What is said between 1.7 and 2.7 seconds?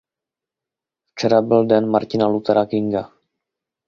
Martina Luthera